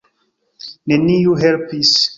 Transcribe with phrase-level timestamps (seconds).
[0.93, 1.93] Neniu helpis.